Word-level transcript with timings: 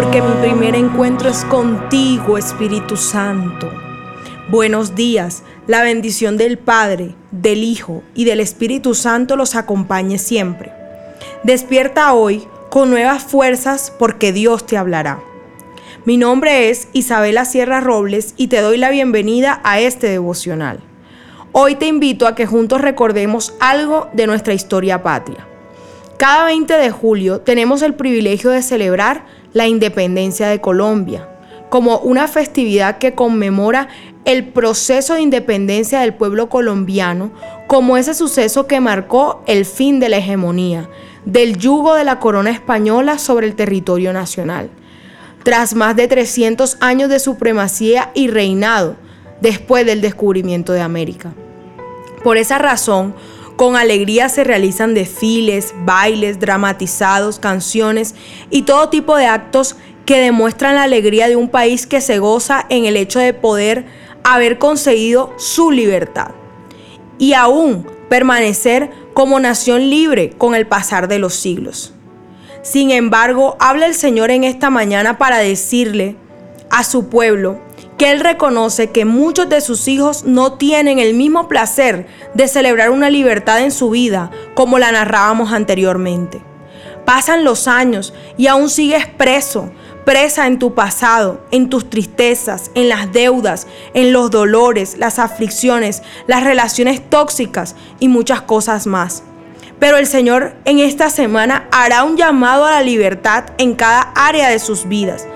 porque 0.00 0.22
mi 0.22 0.32
primer 0.40 0.76
encuentro 0.76 1.28
es 1.28 1.44
contigo, 1.46 2.38
Espíritu 2.38 2.96
Santo. 2.96 3.68
Buenos 4.48 4.94
días, 4.94 5.42
la 5.66 5.82
bendición 5.82 6.36
del 6.36 6.56
Padre, 6.56 7.16
del 7.32 7.64
Hijo 7.64 8.04
y 8.14 8.24
del 8.24 8.38
Espíritu 8.38 8.94
Santo 8.94 9.34
los 9.34 9.56
acompañe 9.56 10.18
siempre. 10.18 10.70
Despierta 11.42 12.12
hoy 12.12 12.46
con 12.70 12.90
nuevas 12.90 13.24
fuerzas 13.24 13.92
porque 13.98 14.32
Dios 14.32 14.64
te 14.66 14.76
hablará. 14.76 15.18
Mi 16.04 16.16
nombre 16.16 16.70
es 16.70 16.86
Isabela 16.92 17.44
Sierra 17.44 17.80
Robles 17.80 18.34
y 18.36 18.46
te 18.46 18.60
doy 18.60 18.78
la 18.78 18.90
bienvenida 18.90 19.60
a 19.64 19.80
este 19.80 20.06
devocional. 20.06 20.78
Hoy 21.50 21.74
te 21.74 21.88
invito 21.88 22.28
a 22.28 22.36
que 22.36 22.46
juntos 22.46 22.80
recordemos 22.80 23.52
algo 23.58 24.08
de 24.12 24.28
nuestra 24.28 24.54
historia 24.54 25.02
patria. 25.02 25.44
Cada 26.18 26.44
20 26.44 26.74
de 26.74 26.90
julio 26.92 27.40
tenemos 27.40 27.82
el 27.82 27.94
privilegio 27.94 28.50
de 28.50 28.62
celebrar 28.62 29.37
la 29.52 29.66
independencia 29.66 30.48
de 30.48 30.60
Colombia 30.60 31.28
como 31.70 31.98
una 31.98 32.28
festividad 32.28 32.98
que 32.98 33.14
conmemora 33.14 33.88
el 34.24 34.48
proceso 34.48 35.14
de 35.14 35.20
independencia 35.20 36.00
del 36.00 36.14
pueblo 36.14 36.48
colombiano 36.48 37.30
como 37.66 37.96
ese 37.96 38.14
suceso 38.14 38.66
que 38.66 38.80
marcó 38.80 39.42
el 39.46 39.66
fin 39.66 40.00
de 40.00 40.08
la 40.08 40.16
hegemonía, 40.16 40.88
del 41.26 41.58
yugo 41.58 41.94
de 41.94 42.04
la 42.04 42.18
corona 42.20 42.50
española 42.50 43.18
sobre 43.18 43.46
el 43.46 43.54
territorio 43.54 44.12
nacional 44.12 44.70
tras 45.42 45.74
más 45.74 45.96
de 45.96 46.08
300 46.08 46.76
años 46.80 47.08
de 47.08 47.18
supremacía 47.18 48.10
y 48.14 48.28
reinado 48.28 48.96
después 49.40 49.86
del 49.86 50.00
descubrimiento 50.00 50.72
de 50.72 50.82
América. 50.82 51.32
Por 52.22 52.36
esa 52.36 52.58
razón, 52.58 53.14
con 53.58 53.74
alegría 53.74 54.28
se 54.28 54.44
realizan 54.44 54.94
desfiles, 54.94 55.74
bailes, 55.84 56.38
dramatizados, 56.38 57.40
canciones 57.40 58.14
y 58.50 58.62
todo 58.62 58.88
tipo 58.88 59.16
de 59.16 59.26
actos 59.26 59.74
que 60.06 60.20
demuestran 60.20 60.76
la 60.76 60.84
alegría 60.84 61.26
de 61.26 61.34
un 61.34 61.48
país 61.48 61.84
que 61.84 62.00
se 62.00 62.20
goza 62.20 62.64
en 62.68 62.84
el 62.84 62.96
hecho 62.96 63.18
de 63.18 63.34
poder 63.34 63.84
haber 64.22 64.60
conseguido 64.60 65.34
su 65.38 65.72
libertad 65.72 66.28
y 67.18 67.32
aún 67.32 67.84
permanecer 68.08 68.92
como 69.12 69.40
nación 69.40 69.90
libre 69.90 70.30
con 70.30 70.54
el 70.54 70.68
pasar 70.68 71.08
de 71.08 71.18
los 71.18 71.34
siglos. 71.34 71.92
Sin 72.62 72.92
embargo, 72.92 73.56
habla 73.58 73.86
el 73.86 73.94
Señor 73.94 74.30
en 74.30 74.44
esta 74.44 74.70
mañana 74.70 75.18
para 75.18 75.38
decirle 75.38 76.14
a 76.70 76.84
su 76.84 77.08
pueblo 77.08 77.58
que 77.98 78.12
Él 78.12 78.20
reconoce 78.20 78.90
que 78.90 79.04
muchos 79.04 79.48
de 79.48 79.60
sus 79.60 79.88
hijos 79.88 80.24
no 80.24 80.52
tienen 80.54 81.00
el 81.00 81.14
mismo 81.14 81.48
placer 81.48 82.06
de 82.32 82.46
celebrar 82.46 82.90
una 82.90 83.10
libertad 83.10 83.60
en 83.60 83.72
su 83.72 83.90
vida 83.90 84.30
como 84.54 84.78
la 84.78 84.92
narrábamos 84.92 85.52
anteriormente. 85.52 86.40
Pasan 87.04 87.42
los 87.42 87.66
años 87.66 88.14
y 88.36 88.46
aún 88.46 88.70
sigues 88.70 89.06
preso, 89.06 89.72
presa 90.04 90.46
en 90.46 90.58
tu 90.58 90.74
pasado, 90.74 91.40
en 91.50 91.68
tus 91.68 91.90
tristezas, 91.90 92.70
en 92.74 92.88
las 92.88 93.12
deudas, 93.12 93.66
en 93.94 94.12
los 94.12 94.30
dolores, 94.30 94.96
las 94.96 95.18
aflicciones, 95.18 96.02
las 96.26 96.44
relaciones 96.44 97.10
tóxicas 97.10 97.74
y 97.98 98.08
muchas 98.08 98.42
cosas 98.42 98.86
más. 98.86 99.24
Pero 99.78 99.96
el 99.96 100.06
Señor 100.06 100.54
en 100.64 100.80
esta 100.80 101.08
semana 101.08 101.68
hará 101.70 102.04
un 102.04 102.16
llamado 102.16 102.64
a 102.64 102.72
la 102.72 102.82
libertad 102.82 103.44
en 103.58 103.74
cada 103.74 104.12
área 104.14 104.48
de 104.48 104.58
sus 104.58 104.88
vidas, 104.88 105.26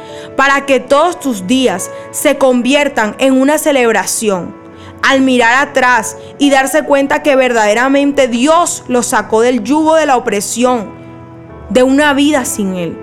para 0.43 0.67
que 0.67 0.81
todos 0.81 1.21
tus 1.21 1.47
días 1.47 1.89
se 2.11 2.37
conviertan 2.37 3.15
en 3.21 3.41
una 3.41 3.59
celebración. 3.59 4.53
Al 5.01 5.21
mirar 5.21 5.69
atrás 5.69 6.17
y 6.37 6.51
darse 6.51 6.83
cuenta 6.83 7.23
que 7.23 7.37
verdaderamente 7.37 8.27
Dios 8.27 8.83
los 8.89 9.07
sacó 9.07 9.41
del 9.43 9.63
yugo 9.63 9.95
de 9.95 10.05
la 10.05 10.17
opresión, 10.17 10.91
de 11.69 11.85
una 11.85 12.13
vida 12.13 12.45
sin 12.45 12.75
Él, 12.75 12.99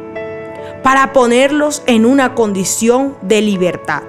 para 0.83 1.13
ponerlos 1.13 1.81
en 1.85 2.05
una 2.05 2.35
condición 2.35 3.15
de 3.21 3.41
libertad. 3.41 4.03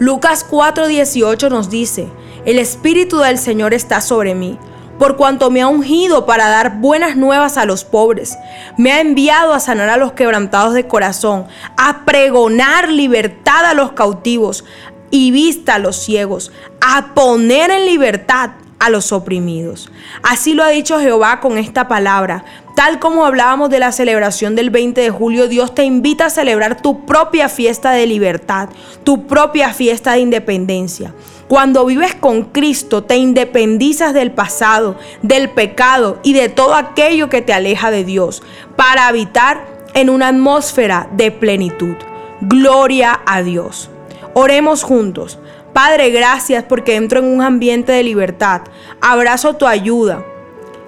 Lucas 0.00 0.44
4:18 0.50 1.50
nos 1.50 1.70
dice, 1.70 2.08
el 2.44 2.58
Espíritu 2.58 3.18
del 3.18 3.38
Señor 3.38 3.74
está 3.74 4.00
sobre 4.00 4.34
mí 4.34 4.58
por 4.98 5.16
cuanto 5.16 5.50
me 5.50 5.62
ha 5.62 5.68
ungido 5.68 6.26
para 6.26 6.48
dar 6.48 6.78
buenas 6.80 7.16
nuevas 7.16 7.56
a 7.56 7.64
los 7.64 7.84
pobres. 7.84 8.38
Me 8.76 8.92
ha 8.92 9.00
enviado 9.00 9.52
a 9.52 9.60
sanar 9.60 9.88
a 9.88 9.96
los 9.96 10.12
quebrantados 10.12 10.74
de 10.74 10.86
corazón, 10.86 11.46
a 11.76 12.04
pregonar 12.04 12.88
libertad 12.88 13.64
a 13.64 13.74
los 13.74 13.92
cautivos 13.92 14.64
y 15.10 15.30
vista 15.30 15.74
a 15.74 15.78
los 15.78 15.96
ciegos, 15.96 16.52
a 16.80 17.14
poner 17.14 17.70
en 17.70 17.86
libertad 17.86 18.50
a 18.82 18.90
los 18.90 19.12
oprimidos. 19.12 19.90
Así 20.24 20.54
lo 20.54 20.64
ha 20.64 20.68
dicho 20.68 20.98
Jehová 20.98 21.38
con 21.38 21.56
esta 21.56 21.86
palabra. 21.86 22.44
Tal 22.74 22.98
como 22.98 23.26
hablábamos 23.26 23.68
de 23.68 23.78
la 23.78 23.92
celebración 23.92 24.54
del 24.54 24.70
20 24.70 25.00
de 25.00 25.10
julio, 25.10 25.46
Dios 25.46 25.74
te 25.74 25.84
invita 25.84 26.26
a 26.26 26.30
celebrar 26.30 26.80
tu 26.80 27.04
propia 27.04 27.48
fiesta 27.48 27.92
de 27.92 28.06
libertad, 28.06 28.70
tu 29.04 29.26
propia 29.26 29.74
fiesta 29.74 30.12
de 30.12 30.20
independencia. 30.20 31.14
Cuando 31.48 31.84
vives 31.84 32.14
con 32.14 32.44
Cristo, 32.44 33.04
te 33.04 33.16
independizas 33.16 34.14
del 34.14 34.32
pasado, 34.32 34.96
del 35.20 35.50
pecado 35.50 36.18
y 36.22 36.32
de 36.32 36.48
todo 36.48 36.74
aquello 36.74 37.28
que 37.28 37.42
te 37.42 37.52
aleja 37.52 37.90
de 37.90 38.04
Dios, 38.04 38.42
para 38.74 39.06
habitar 39.06 39.66
en 39.92 40.08
una 40.08 40.28
atmósfera 40.28 41.08
de 41.12 41.30
plenitud. 41.30 41.96
Gloria 42.40 43.20
a 43.26 43.42
Dios. 43.42 43.90
Oremos 44.32 44.82
juntos. 44.82 45.38
Padre, 45.74 46.10
gracias 46.10 46.64
porque 46.64 46.96
entro 46.96 47.18
en 47.18 47.26
un 47.26 47.42
ambiente 47.42 47.92
de 47.92 48.02
libertad. 48.02 48.62
Abrazo 49.02 49.54
tu 49.56 49.66
ayuda. 49.66 50.24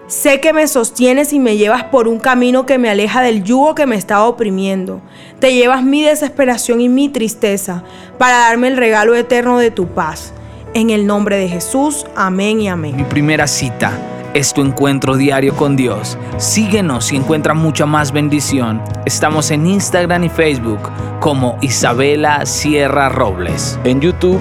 Sé 0.07 0.39
que 0.39 0.53
me 0.53 0.69
sostienes 0.69 1.33
y 1.33 1.39
me 1.39 1.57
llevas 1.57 1.85
por 1.85 2.09
un 2.09 2.19
camino 2.19 2.67
que 2.67 2.77
me 2.77 2.91
aleja 2.91 3.23
del 3.23 3.43
yugo 3.43 3.75
que 3.75 3.87
me 3.87 3.97
estaba 3.97 4.27
oprimiendo. 4.27 5.01
Te 5.39 5.55
llevas 5.55 5.83
mi 5.83 6.03
desesperación 6.03 6.83
y 6.83 6.91
mi 6.91 7.09
tristeza 7.09 7.85
para 8.19 8.39
darme 8.41 8.69
el 8.69 8.77
regalo 8.77 9.15
eterno 9.15 9.59
de 9.59 9.71
tu 9.71 9.87
paz. 9.87 10.35
En 10.75 10.91
el 10.91 11.07
nombre 11.07 11.39
de 11.39 11.49
Jesús, 11.49 12.05
amén 12.17 12.61
y 12.61 12.69
amén. 12.69 12.97
Mi 12.97 13.05
primera 13.05 13.47
cita 13.47 13.93
es 14.35 14.53
tu 14.53 14.61
encuentro 14.61 15.17
diario 15.17 15.57
con 15.57 15.75
Dios. 15.75 16.19
Síguenos 16.37 17.11
y 17.13 17.17
encuentra 17.17 17.55
mucha 17.55 17.87
más 17.87 18.13
bendición. 18.13 18.83
Estamos 19.07 19.51
en 19.53 19.67
Instagram 19.67 20.25
y 20.25 20.29
Facebook 20.29 20.91
como 21.21 21.57
Isabela 21.63 22.45
Sierra 22.45 23.09
Robles. 23.09 23.79
En 23.85 24.03
YouTube 24.03 24.41